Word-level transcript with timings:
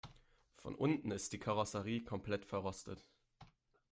Von 0.57 0.73
unten 0.73 1.11
ist 1.11 1.31
die 1.31 1.37
Karosserie 1.37 2.03
komplett 2.03 2.43
verrostet. 2.43 3.05